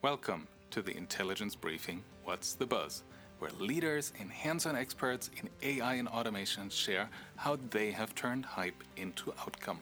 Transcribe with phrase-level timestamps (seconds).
[0.00, 3.02] Welcome to the Intelligence Briefing What's the Buzz,
[3.40, 8.44] where leaders and hands on experts in AI and automation share how they have turned
[8.44, 9.80] hype into outcome.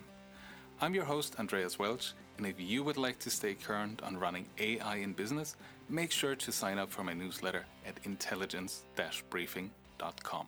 [0.80, 4.46] I'm your host, Andreas Welsch, and if you would like to stay current on running
[4.58, 5.54] AI in business,
[5.90, 8.84] make sure to sign up for my newsletter at intelligence
[9.28, 10.46] briefing.com.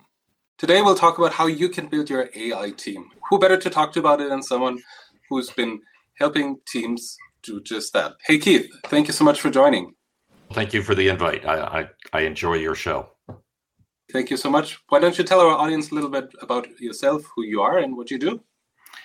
[0.57, 3.11] Today, we'll talk about how you can build your AI team.
[3.29, 4.79] Who better to talk to about it than someone
[5.29, 5.82] who's been
[6.14, 8.14] helping teams do just that.
[8.25, 9.95] Hey, Keith, thank you so much for joining.
[10.52, 11.45] Thank you for the invite.
[11.47, 13.11] I, I, I enjoy your show.
[14.12, 14.78] Thank you so much.
[14.88, 17.97] Why don't you tell our audience a little bit about yourself, who you are, and
[17.97, 18.41] what you do?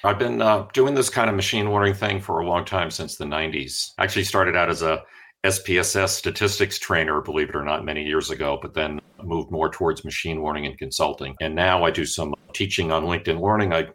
[0.06, 3.18] I've been uh, doing this kind of machine learning thing for a long time since
[3.18, 3.92] the 90s.
[4.00, 5.04] Actually, started out as a
[5.44, 10.06] SPSS statistics trainer, believe it or not, many years ago, but then moved more towards
[10.06, 11.36] machine learning and consulting.
[11.42, 13.74] And now I do some teaching on LinkedIn Learning.
[13.74, 13.88] I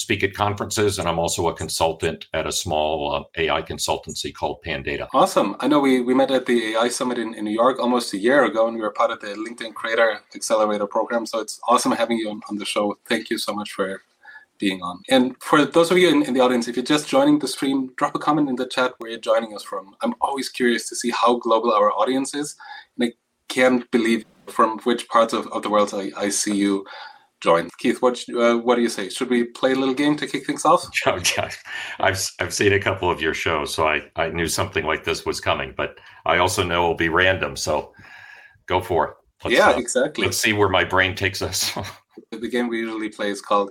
[0.00, 4.62] speak at conferences, and I'm also a consultant at a small uh, AI consultancy called
[4.64, 5.08] Pandata.
[5.12, 5.56] Awesome.
[5.60, 8.18] I know we, we met at the AI Summit in, in New York almost a
[8.18, 11.26] year ago, and we were part of the LinkedIn Creator Accelerator program.
[11.26, 12.96] So it's awesome having you on, on the show.
[13.06, 14.00] Thank you so much for
[14.58, 15.02] being on.
[15.10, 17.92] And for those of you in, in, the audience, if you're just joining the stream,
[17.96, 19.94] drop a comment in the chat where you're joining us from.
[20.00, 22.56] I'm always curious to see how global our audience is.
[22.96, 23.12] And I
[23.48, 26.86] can't believe from which parts of, of the world I, I see you
[27.40, 27.68] join.
[27.78, 29.08] Keith, what uh, what do you say?
[29.08, 30.86] Should we play a little game to kick things off?
[31.06, 31.50] Yeah,
[31.98, 35.26] I've I've seen a couple of your shows, so I I knew something like this
[35.26, 37.56] was coming, but I also know it'll be random.
[37.56, 37.92] So
[38.66, 39.14] go for it.
[39.44, 40.24] Let's, yeah, uh, exactly.
[40.24, 41.72] Let's see where my brain takes us.
[42.30, 43.70] the game we usually play is called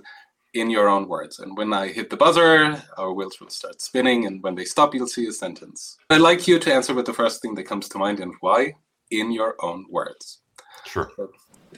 [0.54, 1.38] in your own words.
[1.38, 4.26] And when I hit the buzzer, our wheels will start spinning.
[4.26, 5.96] And when they stop, you'll see a sentence.
[6.10, 8.74] I'd like you to answer with the first thing that comes to mind and why
[9.10, 10.40] in your own words.
[10.86, 11.10] Sure.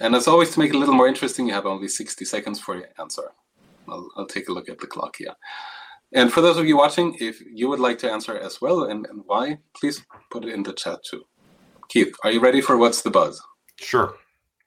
[0.00, 2.58] And as always, to make it a little more interesting, you have only 60 seconds
[2.58, 3.30] for your answer.
[3.88, 5.34] I'll, I'll take a look at the clock here.
[6.14, 9.06] And for those of you watching, if you would like to answer as well and,
[9.06, 11.24] and why, please put it in the chat too.
[11.88, 13.40] Keith, are you ready for What's the Buzz?
[13.78, 14.16] Sure.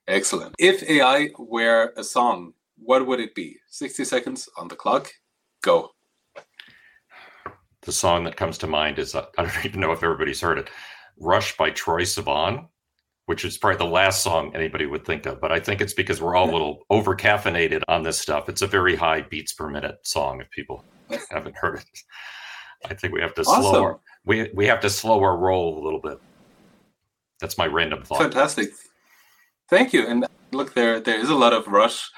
[0.07, 0.55] Excellent.
[0.59, 3.57] If AI were a song, what would it be?
[3.69, 5.11] 60 seconds on the clock.
[5.61, 5.91] Go.
[7.81, 10.57] The song that comes to mind is uh, I don't even know if everybody's heard
[10.57, 10.69] it
[11.17, 12.67] Rush by Troye Sivan
[13.25, 15.41] which is probably the last song anybody would think of.
[15.41, 18.49] But I think it's because we're all a little over caffeinated on this stuff.
[18.49, 20.41] It's a very high beats per minute song.
[20.41, 20.83] If people
[21.31, 21.99] haven't heard it,
[22.89, 23.63] I think we have to awesome.
[23.63, 26.19] slow our, we we have to slow our roll a little bit.
[27.39, 28.21] That's my random thought.
[28.21, 28.69] Fantastic.
[29.69, 30.05] Thank you.
[30.07, 32.09] And look, there there is a lot of rush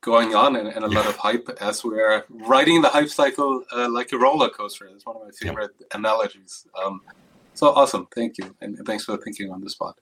[0.00, 3.88] going on and, and a lot of hype as we're riding the hype cycle uh,
[3.90, 4.86] like a roller coaster.
[4.86, 6.66] It's one of my favorite analogies.
[6.80, 7.00] Um,
[7.58, 8.06] so awesome.
[8.14, 8.54] Thank you.
[8.60, 9.96] And thanks for thinking on the spot.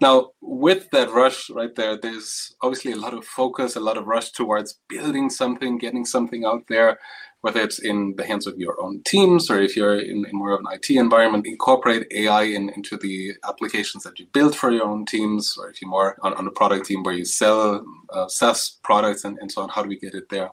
[0.00, 4.06] Now, with that rush right there, there's obviously a lot of focus, a lot of
[4.06, 6.98] rush towards building something, getting something out there,
[7.42, 10.52] whether it's in the hands of your own teams or if you're in, in more
[10.52, 14.84] of an IT environment, incorporate AI in, into the applications that you build for your
[14.84, 18.28] own teams, or if you're more on, on a product team where you sell uh,
[18.28, 20.50] SaaS products and, and so on, how do we get it there?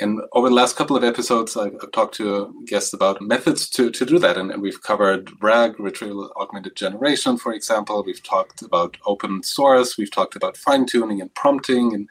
[0.00, 3.90] And over the last couple of episodes, I've, I've talked to guests about methods to,
[3.90, 4.38] to do that.
[4.38, 8.02] And, and, we've covered RAG, retrieval augmented generation, for example.
[8.02, 9.98] We've talked about open source.
[9.98, 11.94] We've talked about fine tuning and prompting.
[11.94, 12.08] And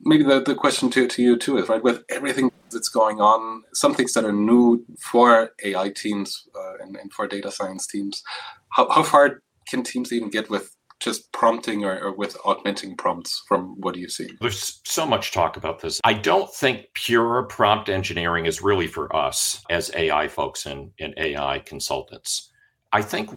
[0.00, 3.62] maybe the, the question to, to you, too, is right, with everything that's going on,
[3.74, 8.22] some things that are new for AI teams uh, and, and for data science teams,
[8.70, 13.42] how, how far can teams even get with just prompting or, or, with augmenting prompts
[13.48, 14.30] from what do you see?
[14.40, 16.00] There's so much talk about this.
[16.04, 21.14] I don't think pure prompt engineering is really for us as AI folks and, and
[21.16, 22.50] AI consultants.
[22.92, 23.30] I think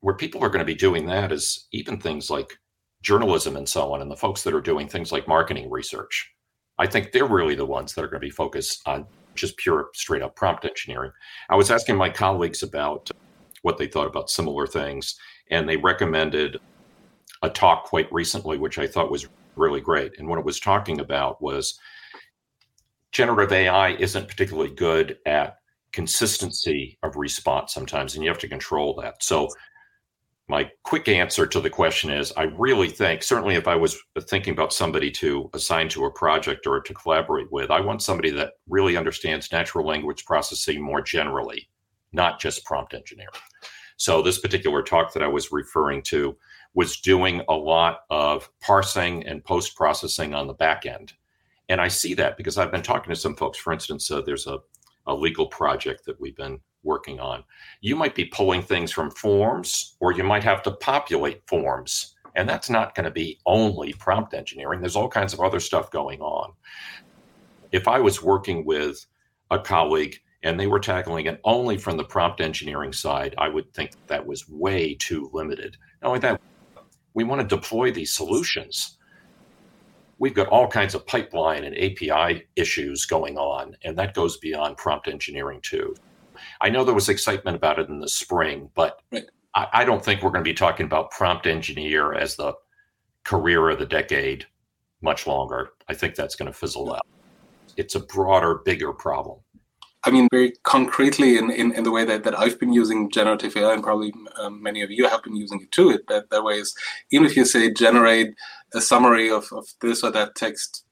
[0.00, 2.58] where people are going to be doing that is even things like
[3.02, 6.30] journalism and so on, and the folks that are doing things like marketing research.
[6.78, 9.88] I think they're really the ones that are going to be focused on just pure
[9.94, 11.12] straight up prompt engineering.
[11.48, 13.10] I was asking my colleagues about
[13.62, 15.18] what they thought about similar things,
[15.50, 16.58] and they recommended
[17.44, 20.18] a talk quite recently, which I thought was really great.
[20.18, 21.78] And what it was talking about was
[23.12, 25.58] generative AI isn't particularly good at
[25.92, 29.22] consistency of response sometimes, and you have to control that.
[29.22, 29.48] So,
[30.46, 33.98] my quick answer to the question is I really think, certainly if I was
[34.28, 38.30] thinking about somebody to assign to a project or to collaborate with, I want somebody
[38.32, 41.70] that really understands natural language processing more generally,
[42.12, 43.30] not just prompt engineering.
[43.96, 46.36] So, this particular talk that I was referring to
[46.74, 51.12] was doing a lot of parsing and post processing on the back end.
[51.68, 53.58] And I see that because I've been talking to some folks.
[53.58, 54.58] For instance, uh, there's a,
[55.06, 57.42] a legal project that we've been working on.
[57.80, 62.14] You might be pulling things from forms, or you might have to populate forms.
[62.36, 64.80] And that's not going to be only prompt engineering.
[64.80, 66.52] There's all kinds of other stuff going on.
[67.72, 69.06] If I was working with
[69.50, 73.72] a colleague and they were tackling it only from the prompt engineering side, I would
[73.72, 75.76] think that was way too limited.
[76.02, 76.40] Not only that,
[77.14, 78.98] we want to deploy these solutions.
[80.18, 84.76] We've got all kinds of pipeline and API issues going on, and that goes beyond
[84.76, 85.94] prompt engineering too.
[86.60, 89.24] I know there was excitement about it in the spring, but right.
[89.54, 92.54] I, I don't think we're going to be talking about prompt engineer as the
[93.24, 94.46] career of the decade
[95.02, 95.70] much longer.
[95.88, 97.06] I think that's going to fizzle out.
[97.76, 99.38] It's a broader, bigger problem.
[100.06, 103.56] I mean, very concretely in, in, in, the way that, that I've been using generative
[103.56, 106.44] AI, and probably um, many of you have been using it too, it, that, that
[106.44, 106.74] way is
[107.10, 108.34] even if you say generate
[108.74, 110.84] a summary of, of this or that text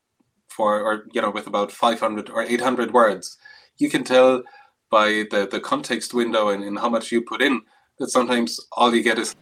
[0.48, 3.36] for, or, you know, with about 500 or 800 words,
[3.76, 4.42] you can tell
[4.90, 7.60] by the, the context window and, and how much you put in
[7.98, 9.34] that sometimes all you get is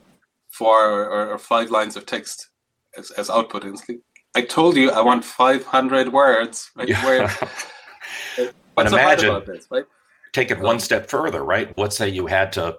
[0.48, 2.50] four or, or five lines of text
[2.98, 3.64] as, as output.
[3.64, 4.00] And like,
[4.34, 6.70] I told you I want 500 words.
[6.76, 6.88] Right?
[6.88, 7.04] Yeah.
[7.04, 7.30] Where,
[8.84, 9.84] but imagine, this, right?
[10.32, 11.76] take it one step further, right?
[11.76, 12.76] Let's say you had to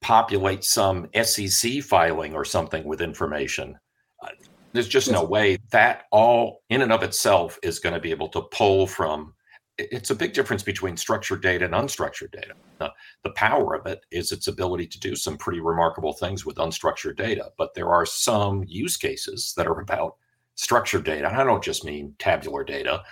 [0.00, 3.78] populate some SEC filing or something with information.
[4.22, 4.28] Uh,
[4.72, 8.28] there's just no way that all in and of itself is going to be able
[8.28, 9.34] to pull from
[9.76, 12.54] it's a big difference between structured data and unstructured data.
[12.80, 12.90] Uh,
[13.24, 17.16] the power of it is its ability to do some pretty remarkable things with unstructured
[17.16, 17.50] data.
[17.58, 20.16] But there are some use cases that are about
[20.54, 21.26] structured data.
[21.26, 23.02] And I don't just mean tabular data,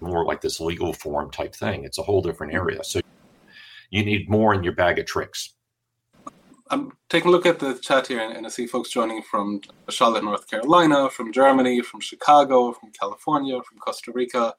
[0.00, 1.84] more like this legal form type thing.
[1.84, 2.68] It's a whole different mm-hmm.
[2.68, 2.84] area.
[2.84, 3.00] So
[3.90, 5.54] you need more in your bag of tricks.
[6.26, 6.32] Um,
[6.70, 10.24] I'm taking a look at the chat here, and I see folks joining from Charlotte,
[10.24, 14.54] North Carolina, from Germany, from Chicago, from California, from Costa Rica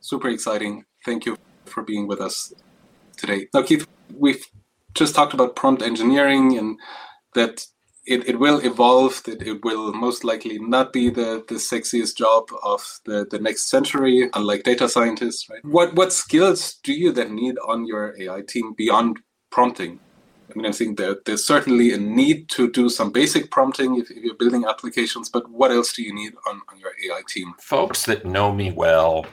[0.00, 0.84] super exciting.
[1.04, 1.36] Thank you
[1.66, 2.52] for being with us
[3.16, 3.48] today.
[3.54, 3.86] Now, Keith,
[4.16, 4.44] we've
[4.94, 6.78] just talked about prompt engineering and
[7.34, 7.66] that
[8.06, 12.48] it, it will evolve, that it will most likely not be the, the sexiest job
[12.62, 15.64] of the, the next century, unlike data scientists, right?
[15.64, 19.20] What what skills do you then need on your AI team beyond
[19.50, 20.00] prompting?
[20.50, 24.10] I mean, I think there, there's certainly a need to do some basic prompting if,
[24.10, 27.54] if, you're building applications, but what else do you need on, on your AI team?
[27.60, 29.26] Folks that know me well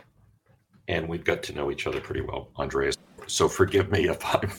[0.87, 2.97] and we've got to know each other pretty well, Andreas.
[3.27, 4.49] So forgive me if I'm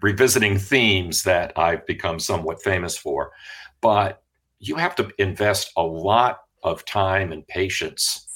[0.00, 3.32] revisiting themes that I've become somewhat famous for.
[3.80, 4.22] But
[4.58, 8.28] you have to invest a lot of time and patience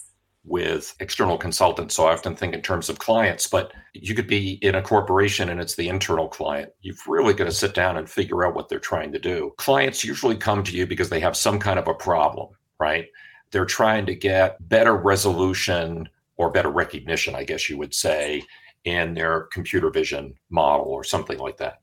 [0.47, 1.97] with external consultants.
[1.97, 5.49] So I often think in terms of clients, but you could be in a corporation
[5.49, 6.71] and it's the internal client.
[6.83, 9.53] You've really got to sit down and figure out what they're trying to do.
[9.59, 12.49] Clients usually come to you because they have some kind of a problem,
[12.79, 13.07] right?
[13.51, 18.43] They're trying to get better resolution or better recognition, I guess you would say,
[18.87, 21.81] in their computer vision model or something like that.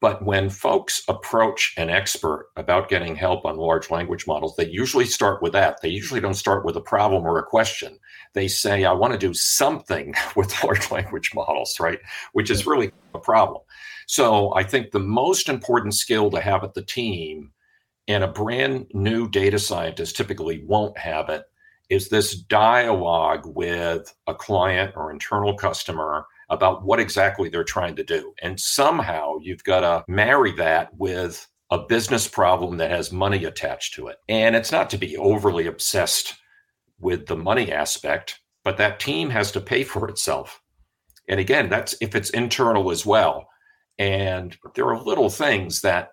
[0.00, 5.06] But when folks approach an expert about getting help on large language models, they usually
[5.06, 5.80] start with that.
[5.80, 7.98] They usually don't start with a problem or a question.
[8.34, 12.00] They say, I want to do something with large language models, right?
[12.32, 13.62] Which is really a problem.
[14.06, 17.52] So I think the most important skill to have at the team,
[18.08, 21.44] and a brand new data scientist typically won't have it,
[21.88, 28.04] is this dialogue with a client or internal customer about what exactly they're trying to
[28.04, 28.34] do.
[28.42, 33.94] And somehow you've got to marry that with a business problem that has money attached
[33.94, 34.18] to it.
[34.28, 36.34] And it's not to be overly obsessed
[37.00, 40.60] with the money aspect, but that team has to pay for itself.
[41.28, 43.48] And again, that's if it's internal as well.
[43.98, 46.10] And there are little things that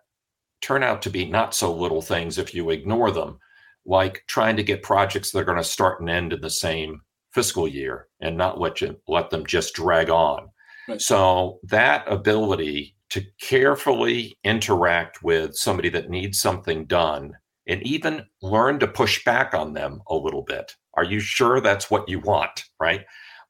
[0.62, 3.40] turn out to be not so little things if you ignore them
[3.86, 7.02] like trying to get projects that are going to start and end in the same
[7.32, 10.50] fiscal year and not let you let them just drag on.
[10.88, 11.02] Right.
[11.02, 17.34] So that ability to carefully interact with somebody that needs something done
[17.68, 20.76] and even learn to push back on them a little bit.
[20.96, 23.06] Are you sure that's what you want, right?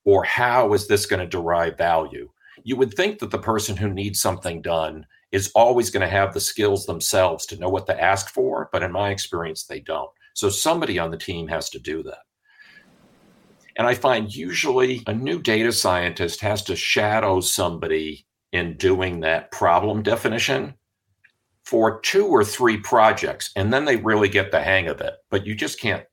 [0.05, 2.29] Or how is this going to derive value?
[2.63, 6.33] You would think that the person who needs something done is always going to have
[6.33, 10.09] the skills themselves to know what to ask for, but in my experience, they don't.
[10.33, 12.19] So somebody on the team has to do that.
[13.79, 19.51] And I find usually a new data scientist has to shadow somebody in doing that
[19.53, 20.73] problem definition
[21.63, 25.13] for two or three projects, and then they really get the hang of it.
[25.29, 26.03] But you just can't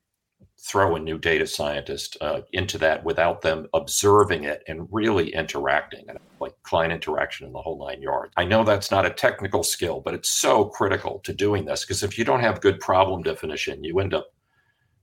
[0.57, 6.05] throw a new data scientist uh, into that without them observing it and really interacting,
[6.07, 8.31] and like client interaction in the whole nine yards.
[8.37, 12.01] I know that's not a technical skill, but it's so critical to doing this because
[12.01, 14.27] if you don't have good problem definition, you end up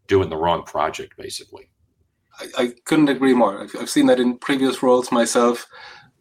[0.07, 1.69] doing the wrong project, basically.
[2.41, 3.63] I, I couldn't agree more.
[3.63, 5.67] I've, I've seen that in previous roles myself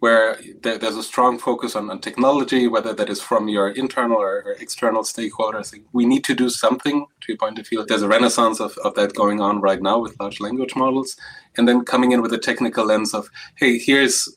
[0.04, 4.18] where there, there's a strong focus on, on technology, whether that is from your internal
[4.18, 5.74] or, or, external stakeholders.
[5.94, 7.86] We need to do something to your point of view.
[7.86, 11.16] There's a renaissance of, of that going on right now with large language models.
[11.56, 14.28] And then coming in with a technical lens of, hey, here's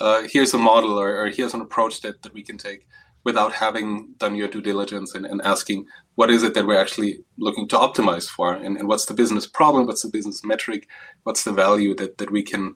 [0.00, 2.86] uh, here's a model or, or, here's an approach that, that we can take
[3.24, 7.18] without having done your due diligence and, and asking what is it that we're actually
[7.38, 10.88] looking to optimize for and, and what's the business problem, what's the business metric,
[11.24, 12.74] what's the value that, that we can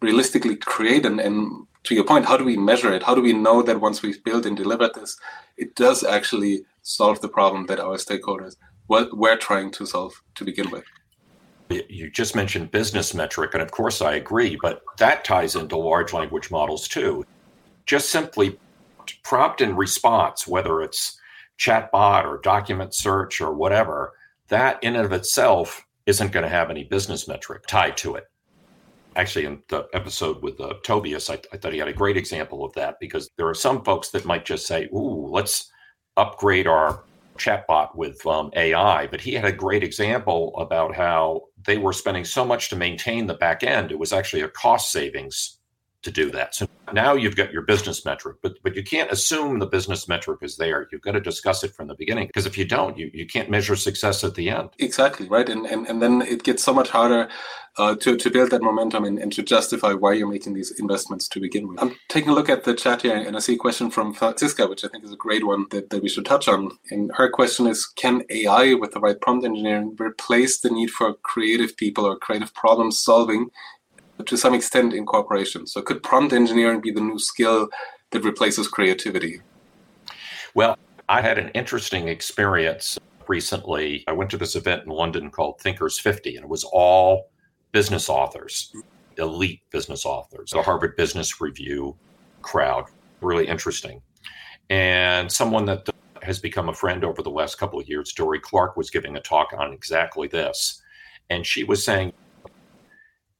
[0.00, 3.02] realistically create and, and to your point, how do we measure it?
[3.02, 5.18] How do we know that once we've built and delivered this,
[5.56, 8.56] it does actually solve the problem that our stakeholders
[8.88, 10.84] we're trying to solve to begin with?
[11.88, 16.12] You just mentioned business metric, and of course I agree, but that ties into large
[16.12, 17.24] language models too.
[17.86, 18.58] Just simply
[19.22, 21.18] prompt and response, whether it's
[21.58, 24.12] chatbot or document search or whatever,
[24.48, 28.24] that in and of itself isn't going to have any business metric tied to it
[29.16, 32.64] actually in the episode with uh, Tobias, I, I, thought he had a great example
[32.64, 35.70] of that because there are some folks that might just say, "Ooh, let's
[36.16, 37.04] upgrade our
[37.38, 42.24] chatbot with um, AI." But he had a great example about how they were spending
[42.24, 45.58] so much to maintain the back end; it was actually a cost savings
[46.02, 46.54] to do that.
[46.54, 50.40] So now you've got your business metric, but but you can't assume the business metric
[50.42, 50.88] is there.
[50.90, 53.50] You've got to discuss it from the beginning because if you don't, you, you can't
[53.50, 54.70] measure success at the end.
[54.78, 57.28] Exactly right, and and, and then it gets so much harder
[57.76, 61.28] uh, to to build that momentum and, and to justify why you're making these investments
[61.28, 61.82] to begin with.
[61.82, 64.66] I'm taking a look at the chat here, and I see a question from Francisca,
[64.66, 66.70] which I think is a great one that, that we should touch on.
[66.90, 71.14] And her question is: Can AI with the right prompt engineering replace the need for
[71.14, 73.50] creative people or creative problem solving
[74.24, 75.72] to some extent in corporations.
[75.72, 77.68] So could prompt engineering be the new skill
[78.10, 79.40] that replaces creativity?
[80.54, 80.78] Well,
[81.08, 84.04] I had an interesting experience recently.
[84.06, 87.30] I went to this event in London called Thinkers 50, and it was all
[87.72, 88.72] business authors,
[89.18, 91.96] elite business authors, the Harvard Business Review
[92.42, 92.84] crowd.
[93.20, 94.00] Really interesting.
[94.70, 95.88] And someone that
[96.22, 99.20] has become a friend over the last couple of years, Dorie Clark, was giving a
[99.20, 100.80] talk on exactly this.
[101.30, 102.12] And she was saying,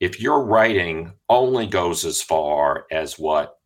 [0.04, 3.58] if your writing only goes as far as what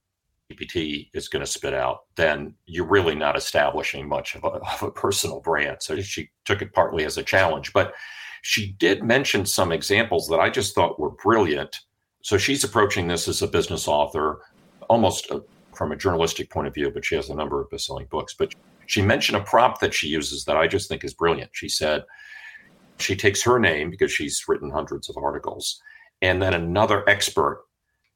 [0.53, 4.85] GPT is going to spit out, then you're really not establishing much of a, of
[4.85, 5.79] a, personal brand.
[5.81, 7.93] So she took it partly as a challenge, but
[8.43, 11.81] she did mention some examples that I just thought were brilliant.
[12.23, 14.43] So she's approaching this as a business author,
[14.89, 15.43] almost a,
[15.75, 18.37] from a journalistic point of view, but she has a number of best-selling books.
[18.39, 18.55] But
[18.87, 21.51] she mentioned a prompt that she uses that I just think is brilliant.
[21.53, 22.05] She said
[23.01, 25.83] she takes her name because she's written hundreds of articles
[26.23, 27.65] and then another expert.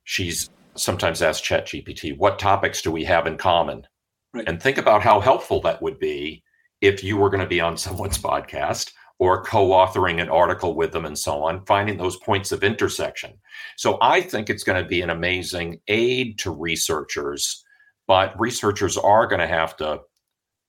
[0.05, 3.87] She's sometimes asked ChatGPT, what topics do we have in common?
[4.35, 4.49] Right.
[4.49, 6.43] And think about how helpful that would be
[6.81, 11.05] if you were going to be on someone's podcast or co-authoring an article with them
[11.05, 13.33] and so on, finding those points of intersection.
[13.77, 17.63] So I think it's going to be an amazing aid to researchers,
[18.09, 20.01] but researchers are going to have to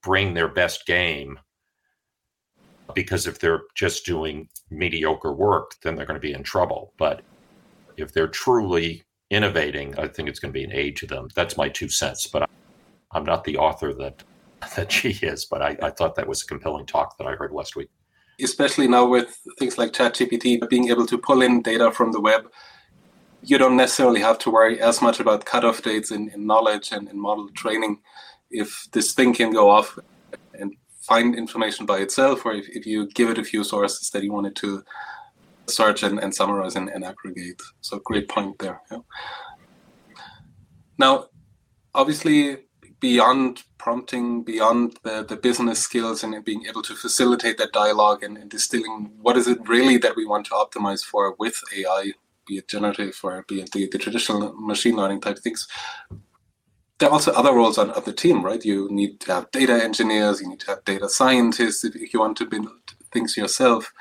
[0.03, 1.39] bring their best game
[2.93, 6.93] because if they're just doing mediocre work, then they're going to be in trouble.
[6.97, 7.21] But
[7.97, 11.27] if they're truly innovating, I think it's going to be an aid to them.
[11.35, 12.27] That's my two cents.
[12.27, 12.49] But
[13.11, 14.23] I'm not the author that
[14.75, 15.45] that she is.
[15.45, 17.89] But I, I thought that was a compelling talk that I heard last week.
[18.41, 22.49] Especially now with things like ChatGPT being able to pull in data from the web,
[23.43, 27.07] you don't necessarily have to worry as much about cutoff dates in, in knowledge and
[27.09, 27.99] in model training.
[28.49, 29.99] If this thing can go off
[31.03, 34.31] find information by itself, or if, if you give it a few sources that you
[34.31, 34.83] wanted to
[35.67, 37.61] search and, and summarize and, and, aggregate.
[37.81, 38.81] So great point there.
[38.91, 38.99] Yeah.
[40.97, 41.27] Now,
[41.93, 42.57] obviously,
[42.99, 48.37] beyond prompting, beyond the, the business skills and being able to facilitate that dialogue and,
[48.37, 52.11] and distilling what is it really that we want to optimize for with AI,
[52.47, 55.67] be it generative or be it the, the traditional machine learning type things,
[57.03, 58.63] there are also other roles on, on the team, right?
[58.63, 62.21] You need to have data engineers, you need to have data scientists if, if you
[62.21, 62.69] want to build
[63.11, 63.91] things yourself.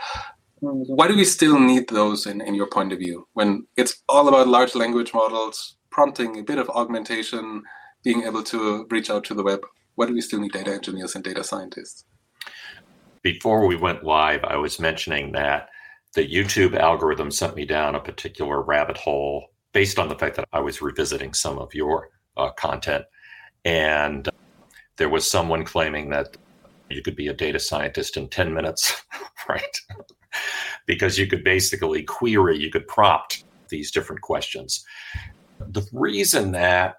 [0.61, 4.28] Why do we still need those in, in your point of view when it's all
[4.28, 7.64] about large language models, prompting a bit of augmentation,
[8.04, 9.62] being able to reach out to the web?
[9.97, 12.04] Why do we still need data engineers and data scientists?
[13.23, 15.71] Before we went live, I was mentioning that
[16.14, 20.49] the YouTube algorithm sent me down a particular rabbit hole based on the fact that
[20.52, 23.04] I was revisiting some of your uh, content.
[23.64, 24.28] And
[24.96, 26.36] there was someone claiming that
[26.90, 29.02] you could be a data scientist in 10 minutes,
[29.48, 29.80] right?
[30.86, 34.84] because you could basically query, you could prompt these different questions.
[35.60, 36.96] The reason that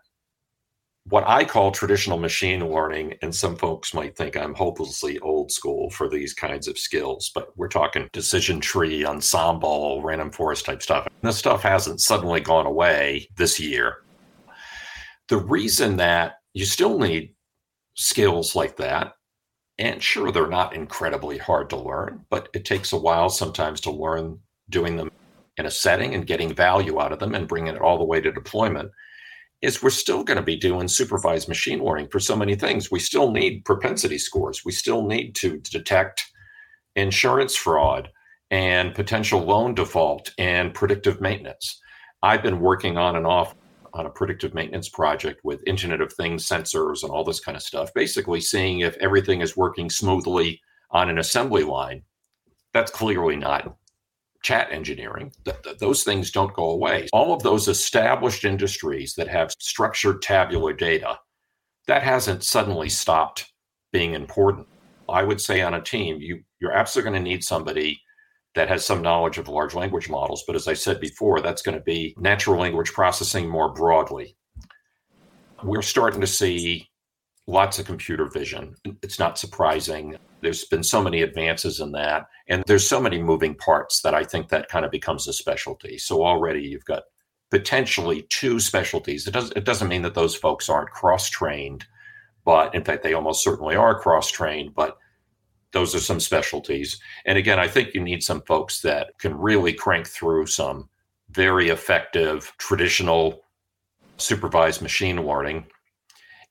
[1.09, 5.89] what I call traditional machine learning, and some folks might think I'm hopelessly old school
[5.89, 11.07] for these kinds of skills, but we're talking decision tree, ensemble, random forest type stuff.
[11.21, 13.97] This stuff hasn't suddenly gone away this year.
[15.29, 17.35] The reason that you still need
[17.95, 19.13] skills like that,
[19.79, 23.91] and sure, they're not incredibly hard to learn, but it takes a while sometimes to
[23.91, 24.39] learn
[24.69, 25.11] doing them
[25.57, 28.19] in a setting and getting value out of them and bringing it all the way
[28.19, 28.91] to deployment,
[29.61, 32.91] is we're still going to be doing supervised machine learning for so many things.
[32.91, 34.65] We still need propensity scores.
[34.65, 36.25] We still need to detect
[36.95, 38.09] insurance fraud
[38.51, 41.79] and potential loan default and predictive maintenance.
[42.21, 43.55] I've been working on and off
[43.93, 47.63] on a predictive maintenance project with Internet of Things sensors and all this kind of
[47.63, 50.59] stuff, basically seeing if everything is working smoothly
[50.91, 52.03] on an assembly line.
[52.73, 53.75] That's clearly not
[54.43, 55.31] chat engineering.
[55.45, 57.07] Th- th- those things don't go away.
[57.13, 61.17] All of those established industries that have structured tabular data,
[61.87, 63.51] that hasn't suddenly stopped
[63.91, 64.67] being important.
[65.07, 68.01] I would say on a team, you, you're absolutely going to need somebody
[68.55, 70.43] that has some knowledge of large language models.
[70.45, 74.35] But as I said before, that's going to be natural language processing more broadly.
[75.63, 76.89] We're starting to see
[77.47, 78.75] lots of computer vision.
[79.01, 80.17] It's not surprising.
[80.41, 82.27] There's been so many advances in that.
[82.47, 85.97] And there's so many moving parts that I think that kind of becomes a specialty.
[85.97, 87.03] So already you've got
[87.49, 89.27] potentially two specialties.
[89.27, 91.85] It, does, it doesn't mean that those folks aren't cross trained,
[92.45, 94.73] but in fact, they almost certainly are cross trained.
[94.73, 94.97] But
[95.73, 96.99] those are some specialties.
[97.25, 100.89] And again, I think you need some folks that can really crank through some
[101.31, 103.41] very effective traditional
[104.17, 105.65] supervised machine learning.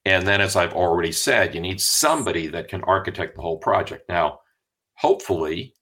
[0.05, 4.09] And then, as I've already said, you need somebody that can architect the whole project.
[4.09, 4.41] Now,
[4.95, 5.75] hopefully,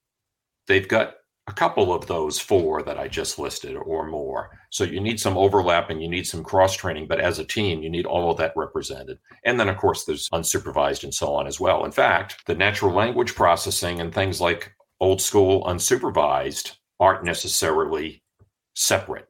[0.66, 1.14] they've got
[1.50, 4.56] a couple of those four that I just listed or more.
[4.70, 7.82] So you need some overlap and you need some cross training, but as a team,
[7.82, 9.18] you need all of that represented.
[9.44, 11.84] And then, of course, there's unsupervised and so on as well.
[11.84, 18.22] In fact, the natural language processing and things like old school unsupervised aren't necessarily
[18.76, 19.26] separate.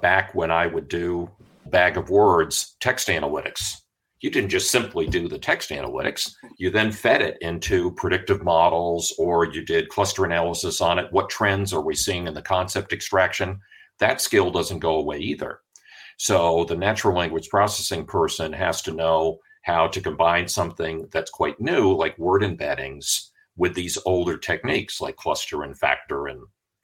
[0.00, 1.30] Back when I would do
[1.66, 3.82] bag of words text analytics,
[4.20, 6.32] you didn't just simply do the text analytics.
[6.58, 11.12] You then fed it into predictive models or you did cluster analysis on it.
[11.12, 13.60] What trends are we seeing in the concept extraction?
[14.00, 15.60] That skill doesn't go away either.
[16.16, 21.60] So the natural language processing person has to know how to combine something that's quite
[21.60, 26.40] new, like word embeddings, with these older techniques like cluster and factor and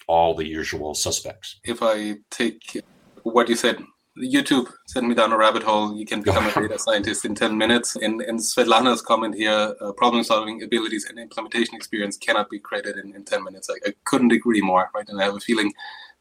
[0.07, 1.59] all the usual suspects.
[1.65, 2.83] If I take
[3.23, 3.83] what you said
[4.19, 5.97] YouTube sent me down a rabbit hole.
[5.97, 7.97] You can become a data scientist in 10 minutes.
[7.97, 12.97] And, in Svetlana's comment here, uh, problem solving abilities and implementation experience cannot be created
[12.97, 13.69] in, in 10 minutes.
[13.71, 15.09] I, I, couldn't agree more, right?
[15.09, 15.73] And I have a feeling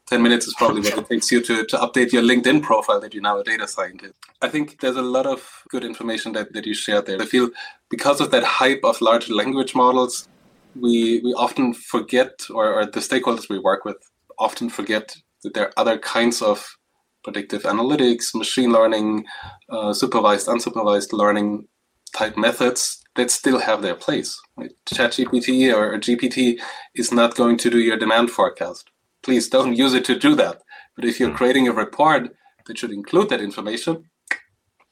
[0.06, 3.14] 10 minutes is probably what it takes you to, to update your LinkedIn profile that
[3.14, 4.14] you're now a data scientist.
[4.42, 7.20] I think there's a lot of good information that, that you shared there.
[7.22, 7.50] I feel
[7.90, 10.28] because of that hype of large language models,
[10.74, 13.96] we, we often forget, or, or the stakeholders we work with
[14.38, 16.76] often forget that there are other kinds of
[17.24, 19.24] predictive analytics, machine learning,
[19.70, 21.66] uh, supervised, unsupervised learning
[22.14, 24.40] type methods that still have their place.
[24.56, 24.70] Right?
[24.86, 26.60] ChatGPT or GPT
[26.94, 28.90] is not going to do your demand forecast.
[29.22, 30.62] Please don't use it to do that.
[30.94, 31.36] But if you're hmm.
[31.36, 32.34] creating a report
[32.66, 34.04] that should include that information,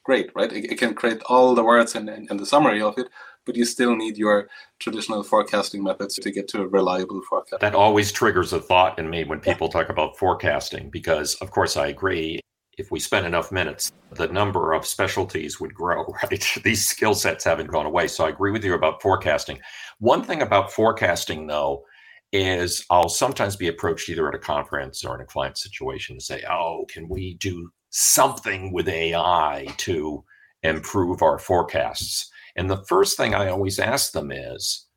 [0.03, 0.51] great, right?
[0.51, 3.07] It, it can create all the words and, and, and the summary of it,
[3.45, 7.61] but you still need your traditional forecasting methods to get to a reliable forecast.
[7.61, 11.77] That always triggers a thought in me when people talk about forecasting, because of course
[11.77, 12.39] I agree.
[12.75, 16.59] If we spend enough minutes, the number of specialties would grow, right?
[16.63, 18.07] These skill sets haven't gone away.
[18.07, 19.59] So I agree with you about forecasting.
[19.99, 21.85] One thing about forecasting, though,
[22.31, 26.25] is I'll sometimes be approached either at a conference or in a client situation to
[26.25, 30.23] say, oh, can we do something with AI to
[30.63, 32.31] improve our forecasts?
[32.55, 34.87] And the first thing I always ask them is,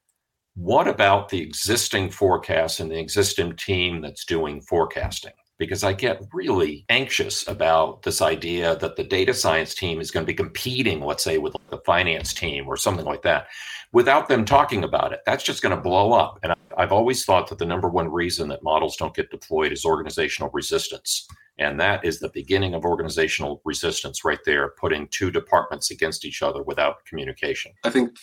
[0.55, 5.33] what about the existing forecast and the existing team that's doing forecasting?
[5.59, 10.25] Because I get really anxious about this idea that the data science team is going
[10.25, 13.47] to be competing, let's say, with the finance team or something like that,
[13.93, 15.21] without them talking about it.
[15.25, 16.39] That's just going to blow up.
[16.43, 19.87] And I've always thought that the number one reason that models don't get deployed is
[19.87, 21.27] organizational resistance.
[21.59, 26.43] And that is the beginning of organizational resistance right there, putting two departments against each
[26.43, 27.73] other without communication.
[27.85, 28.17] I think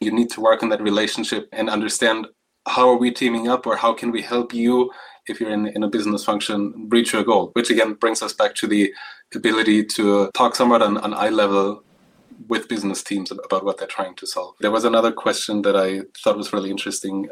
[0.00, 2.28] you need to work on that relationship and understand
[2.66, 4.90] how are we teaming up or how can we help you
[5.26, 8.54] if you're in, in a business function reach your goal, which again brings us back
[8.56, 8.92] to the
[9.34, 11.82] ability to talk somewhat on, on eye level
[12.48, 14.54] with business teams about what they're trying to solve.
[14.60, 17.28] There was another question that I thought was really interesting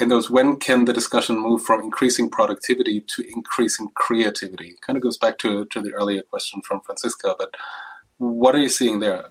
[0.00, 4.74] and those when can the discussion move from increasing productivity to increasing creativity?
[4.84, 7.54] Kind of goes back to, to the earlier question from Francisca, but
[8.18, 9.26] what are you seeing there?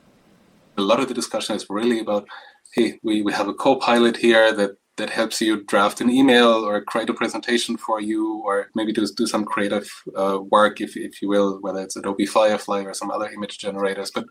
[0.78, 2.28] A lot of the discussion is really about,
[2.74, 6.82] hey, we, we have a co-pilot here that that helps you draft an email or
[6.82, 11.21] create a presentation for you or maybe do, do some creative uh, work if, if
[11.21, 14.26] you will whether it's adobe firefly or some other image generators but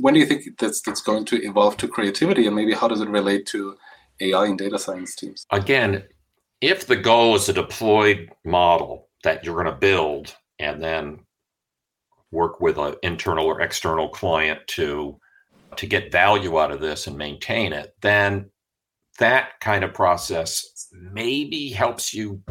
[0.00, 3.00] when do you think that's that's going to evolve to creativity and maybe how does
[3.00, 3.76] it relate to
[4.20, 5.46] AI and data science teams?
[5.50, 6.04] Again,
[6.60, 11.20] if the goal is a deployed model that you're going to build and then
[12.30, 15.18] work with an internal or external client to
[15.76, 18.50] to get value out of this and maintain it, then
[19.18, 22.42] that kind of process maybe helps you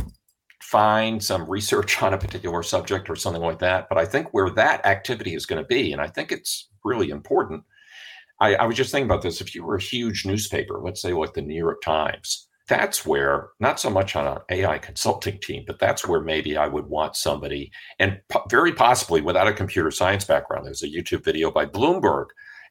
[0.61, 3.87] find some research on a particular subject or something like that.
[3.89, 7.09] But I think where that activity is going to be, and I think it's really
[7.09, 7.63] important.
[8.39, 9.41] I, I was just thinking about this.
[9.41, 13.49] If you were a huge newspaper, let's say like the New York Times, that's where
[13.59, 17.15] not so much on an AI consulting team, but that's where maybe I would want
[17.15, 20.65] somebody, and po- very possibly without a computer science background.
[20.65, 22.27] There's a YouTube video by Bloomberg,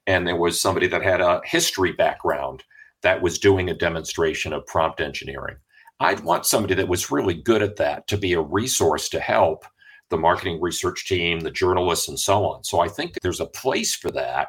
[0.07, 2.63] and there was somebody that had a history background
[3.03, 5.57] that was doing a demonstration of prompt engineering.
[5.99, 9.65] I'd want somebody that was really good at that to be a resource to help
[10.11, 12.65] the marketing research team, the journalists, and so on.
[12.65, 14.49] So I think there's a place for that,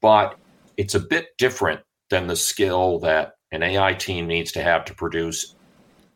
[0.00, 0.36] but
[0.80, 4.94] it's a bit different than the skill that an AI team needs to have to
[4.94, 5.54] produce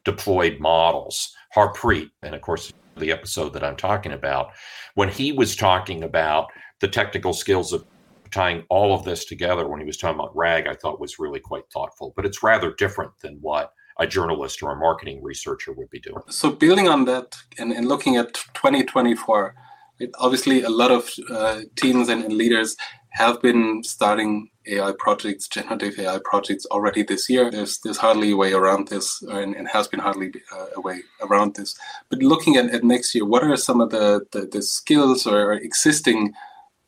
[0.06, 1.34] deployed models.
[1.54, 4.52] Harpreet, and of course, the episode that I'm talking about,
[4.94, 6.46] when he was talking about
[6.80, 7.84] the technical skills of
[8.30, 11.40] tying all of this together when he was talking about RAG, I thought was really
[11.40, 12.14] quite thoughtful.
[12.16, 16.22] But it's rather different than what a journalist or a marketing researcher would be doing.
[16.30, 19.54] So, building on that and, and looking at 2024,
[19.98, 22.76] it, obviously a lot of uh, teams and, and leaders
[23.10, 27.50] have been starting AI projects, generative AI projects already this year.
[27.50, 31.02] There's there's hardly a way around this, and, and has been hardly uh, a way
[31.20, 31.74] around this.
[32.08, 35.52] But looking at, at next year, what are some of the, the, the skills or
[35.52, 36.34] existing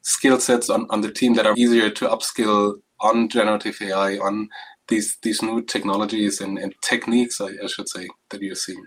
[0.03, 4.49] skill sets on, on the team that are easier to upskill on generative AI, on
[4.89, 8.85] these these new technologies and, and techniques, I, I should say, that you're seeing?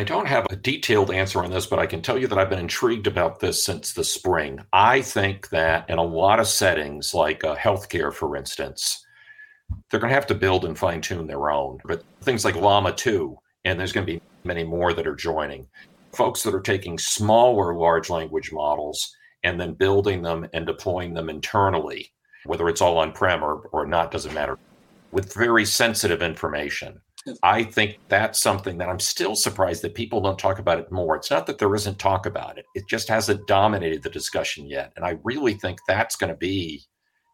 [0.00, 2.48] I don't have a detailed answer on this, but I can tell you that I've
[2.48, 4.58] been intrigued about this since the spring.
[4.72, 9.04] I think that in a lot of settings, like uh, healthcare, for instance,
[9.90, 11.80] they're going to have to build and fine tune their own.
[11.84, 13.36] But things like Llama 2,
[13.66, 15.66] and there's going to be many more that are joining,
[16.14, 21.28] folks that are taking smaller large language models and then building them and deploying them
[21.28, 22.10] internally,
[22.46, 24.58] whether it's all on prem or, or not, doesn't matter,
[25.12, 26.98] with very sensitive information.
[27.42, 31.16] I think that's something that I'm still surprised that people don't talk about it more.
[31.16, 34.92] It's not that there isn't talk about it, it just hasn't dominated the discussion yet.
[34.96, 36.82] And I really think that's going to be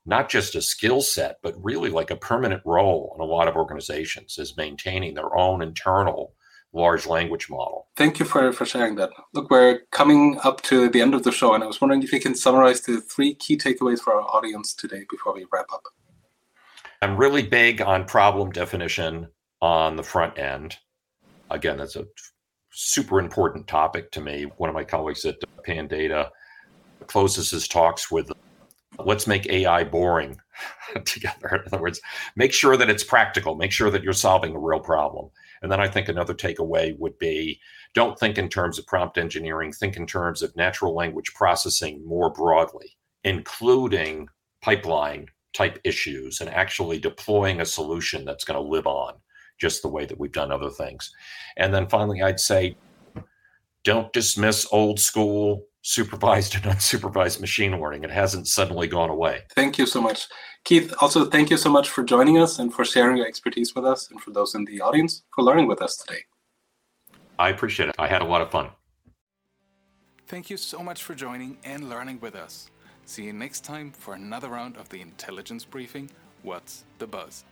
[0.05, 3.57] not just a skill set, but really like a permanent role in a lot of
[3.57, 6.33] organizations is maintaining their own internal
[6.73, 7.89] large language model.
[7.97, 9.11] Thank you for, for sharing that.
[9.33, 12.13] Look, we're coming up to the end of the show, and I was wondering if
[12.13, 15.85] you can summarize the three key takeaways for our audience today before we wrap up.
[17.03, 19.29] I'm really big on problem definition
[19.61, 20.77] on the front end.
[21.51, 22.07] Again, that's a
[22.73, 24.45] super important topic to me.
[24.57, 26.31] One of my colleagues at Pandata
[27.07, 28.31] closes his talks with
[29.05, 30.39] let's make AI boring
[31.05, 31.49] together.
[31.57, 32.01] In other words,
[32.35, 35.31] make sure that it's practical, make sure that you're solving a real problem.
[35.63, 37.61] And then I think another takeaway would be
[37.95, 42.31] don't think in terms of prompt engineering, think in terms of natural language processing more
[42.31, 44.29] broadly, including
[44.63, 49.15] pipeline type issues and actually deploying a solution that's going to live on
[49.59, 51.13] just the way that we've done other things.
[51.57, 52.77] And then finally, I'd say
[53.85, 58.05] don't dismiss old school supervised and unsupervised machine learning.
[58.05, 59.43] It hasn't suddenly gone away.
[59.55, 60.27] Thank you so much.
[60.65, 63.85] Keith, also thank you so much for joining us and for sharing your expertise with
[63.85, 66.21] us, and for those in the audience for learning with us today.
[67.39, 67.95] I appreciate it.
[67.99, 68.71] I had a lot of fun.
[70.27, 72.69] Thank you so much for joining and learning with us.
[73.05, 76.11] See you next time for another round of the intelligence briefing
[76.43, 77.45] What's the Buzz?